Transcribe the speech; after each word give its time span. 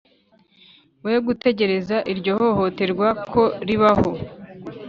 we 1.03 1.13
gutegereza 1.27 1.97
iryo 2.11 2.33
hohoterwa 2.41 3.07
ko 3.31 3.41
ribaho. 3.67 4.09